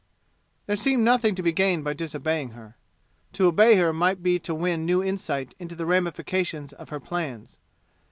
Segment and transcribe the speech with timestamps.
[0.65, 2.75] There seemed nothing to be gained by disobeying her.
[3.33, 7.59] To obey her might be to win new insight into the ramifications of her plans.